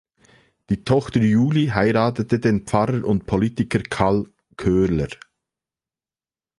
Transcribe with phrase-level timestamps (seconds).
[0.71, 4.25] Die Tochter Julie heiratete den Pfarrer und Politiker Karl
[4.57, 5.09] Köhler.